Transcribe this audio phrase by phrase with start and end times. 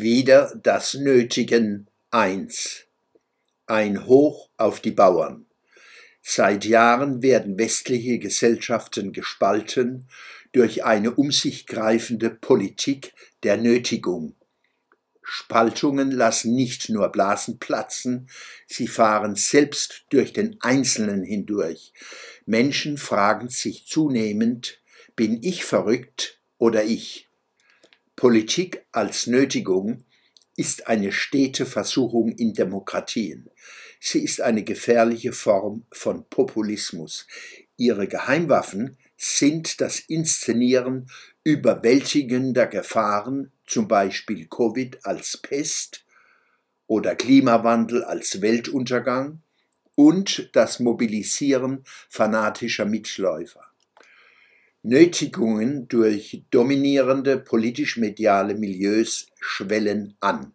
[0.00, 2.84] Wieder das Nötigen eins.
[3.66, 5.46] Ein Hoch auf die Bauern.
[6.22, 10.08] Seit Jahren werden westliche Gesellschaften gespalten
[10.52, 14.36] durch eine um sich greifende Politik der Nötigung.
[15.24, 18.30] Spaltungen lassen nicht nur Blasen platzen,
[18.68, 21.92] sie fahren selbst durch den Einzelnen hindurch.
[22.46, 24.80] Menschen fragen sich zunehmend,
[25.16, 27.27] bin ich verrückt oder ich?
[28.18, 30.02] Politik als Nötigung
[30.56, 33.48] ist eine stete Versuchung in Demokratien.
[34.00, 37.28] Sie ist eine gefährliche Form von Populismus.
[37.76, 41.08] Ihre Geheimwaffen sind das Inszenieren
[41.44, 46.04] überwältigender Gefahren zum Beispiel Covid als Pest
[46.88, 49.42] oder Klimawandel als Weltuntergang
[49.94, 53.67] und das Mobilisieren fanatischer Mitläufer.
[54.82, 60.54] Nötigungen durch dominierende politisch-mediale Milieus schwellen an.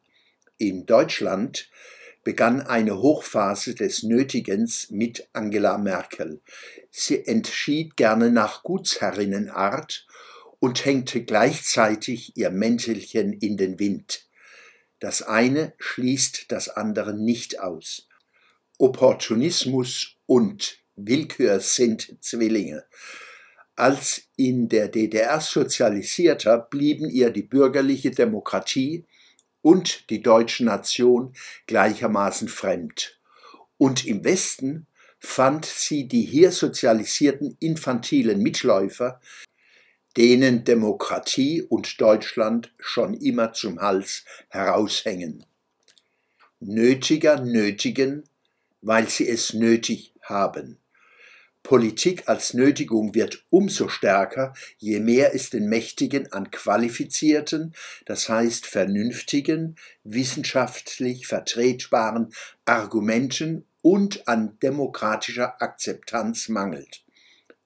[0.58, 1.70] In Deutschland
[2.24, 6.42] begann eine Hochphase des Nötigens mit Angela Merkel.
[6.90, 10.08] Sie entschied gerne nach Gutsherrinnenart
[10.60, 14.30] und hängte gleichzeitig ihr Mäntelchen in den Wind.
[15.00, 18.08] Das eine schließt das andere nicht aus.
[18.78, 22.86] Opportunismus und Willkür sind Zwillinge.
[23.76, 29.06] Als in der DDR sozialisierter blieben ihr die bürgerliche Demokratie
[29.62, 31.34] und die deutsche Nation
[31.66, 33.20] gleichermaßen fremd.
[33.78, 34.86] Und im Westen
[35.20, 39.20] fand sie die hier sozialisierten infantilen Mitläufer,
[40.18, 45.46] denen Demokratie und Deutschland schon immer zum Hals heraushängen.
[46.60, 48.24] Nötiger nötigen,
[48.82, 50.78] weil sie es nötig haben.
[51.64, 57.74] Politik als Nötigung wird umso stärker, je mehr es den Mächtigen an qualifizierten,
[58.06, 62.34] das heißt vernünftigen, wissenschaftlich vertretbaren
[62.66, 67.06] Argumenten und an demokratischer Akzeptanz mangelt.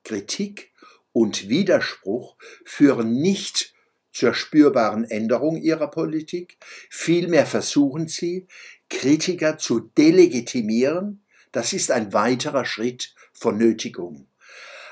[0.03, 0.72] Kritik
[1.11, 3.73] und Widerspruch führen nicht
[4.11, 6.57] zur spürbaren Änderung ihrer Politik,
[6.89, 8.47] vielmehr versuchen sie,
[8.89, 14.27] Kritiker zu delegitimieren, das ist ein weiterer Schritt von Nötigung.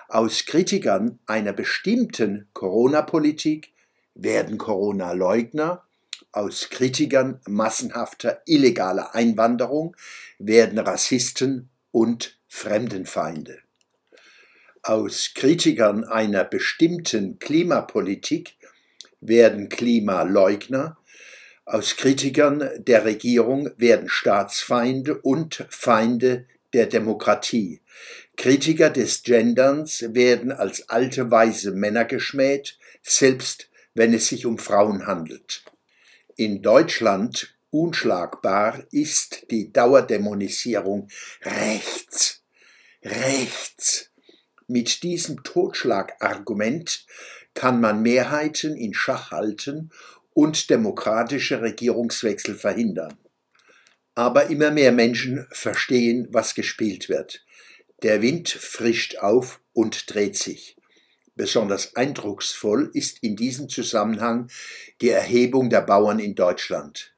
[0.07, 3.73] Aus Kritikern einer bestimmten Corona-Politik
[4.13, 5.83] werden Corona-Leugner,
[6.31, 9.95] aus Kritikern massenhafter illegaler Einwanderung
[10.37, 13.59] werden Rassisten und Fremdenfeinde
[14.85, 18.55] aus Kritikern einer bestimmten Klimapolitik
[19.19, 20.97] werden Klimaleugner,
[21.65, 27.81] aus Kritikern der Regierung werden Staatsfeinde und Feinde der Demokratie.
[28.35, 35.07] Kritiker des Genderns werden als alte weiße Männer geschmäht, selbst wenn es sich um Frauen
[35.07, 35.63] handelt.
[36.35, 41.09] In Deutschland unschlagbar ist die Dauerdämonisierung
[41.43, 42.43] rechts.
[43.03, 44.11] Rechts
[44.67, 47.05] mit diesem Totschlagargument
[47.53, 49.91] kann man Mehrheiten in Schach halten
[50.33, 53.17] und demokratische Regierungswechsel verhindern.
[54.15, 57.44] Aber immer mehr Menschen verstehen, was gespielt wird.
[58.03, 60.75] Der Wind frischt auf und dreht sich.
[61.35, 64.49] Besonders eindrucksvoll ist in diesem Zusammenhang
[65.01, 67.13] die Erhebung der Bauern in Deutschland.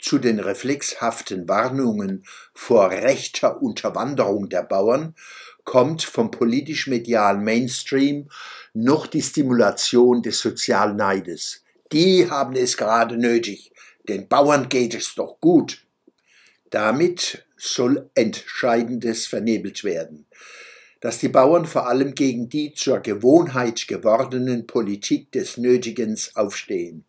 [0.00, 2.24] Zu den reflexhaften Warnungen
[2.54, 5.14] vor rechter Unterwanderung der Bauern
[5.64, 8.30] kommt vom politisch-medialen Mainstream
[8.72, 11.62] noch die Stimulation des Sozialneides.
[11.92, 13.72] Die haben es gerade nötig.
[14.08, 15.84] Den Bauern geht es doch gut.
[16.70, 20.26] Damit soll Entscheidendes vernebelt werden.
[21.00, 27.04] Dass die Bauern vor allem gegen die zur Gewohnheit gewordenen Politik des Nötigens aufstehen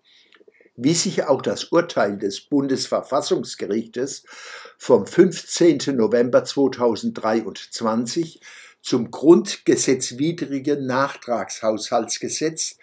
[0.82, 4.24] wie sich auch das Urteil des Bundesverfassungsgerichtes
[4.78, 5.80] vom 15.
[5.96, 8.40] November 2023
[8.82, 12.78] zum grundgesetzwidrigen Nachtragshaushaltsgesetz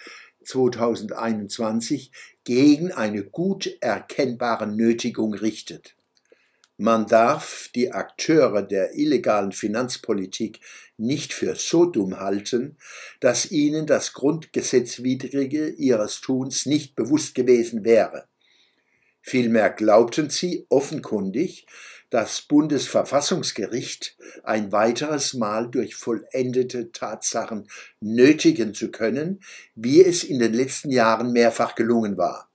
[0.44, 2.12] 2021
[2.44, 5.96] gegen eine gut erkennbare Nötigung richtet.
[6.78, 10.60] Man darf die Akteure der illegalen Finanzpolitik
[10.98, 12.76] nicht für so dumm halten,
[13.18, 18.28] dass ihnen das Grundgesetzwidrige ihres Tuns nicht bewusst gewesen wäre.
[19.22, 21.66] Vielmehr glaubten sie offenkundig,
[22.10, 27.68] das Bundesverfassungsgericht ein weiteres Mal durch vollendete Tatsachen
[28.00, 29.40] nötigen zu können,
[29.74, 32.50] wie es in den letzten Jahren mehrfach gelungen war.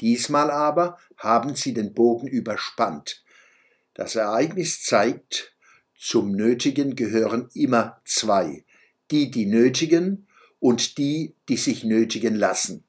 [0.00, 3.24] Diesmal aber haben sie den Bogen überspannt
[3.96, 5.54] das Ereignis zeigt,
[5.98, 8.64] zum Nötigen gehören immer zwei,
[9.10, 10.26] die, die nötigen
[10.60, 12.84] und die, die sich nötigen lassen.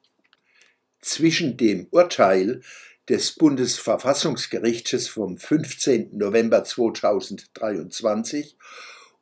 [0.99, 2.59] Zwischen dem Urteil
[3.07, 6.17] des Bundesverfassungsgerichtes vom 15.
[6.17, 8.57] November 2023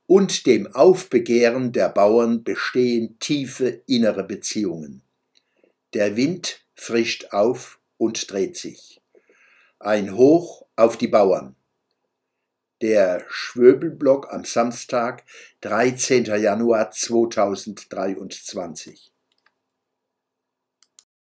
[0.07, 5.03] und dem Aufbegehren der Bauern bestehen tiefe innere Beziehungen.
[5.93, 9.01] Der Wind frischt auf und dreht sich.
[9.77, 11.55] Ein Hoch auf die Bauern.
[12.81, 15.23] Der Schwöbelblock am Samstag,
[15.61, 16.25] 13.
[16.25, 19.14] Januar 2023.